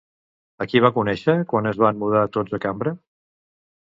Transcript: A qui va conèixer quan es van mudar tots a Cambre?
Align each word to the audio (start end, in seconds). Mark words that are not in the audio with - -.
A 0.63 0.65
qui 0.69 0.79
va 0.85 0.91
conèixer 0.95 1.35
quan 1.51 1.71
es 1.73 1.79
van 1.85 2.03
mudar 2.05 2.23
tots 2.39 2.59
a 2.59 2.65
Cambre? 2.65 2.95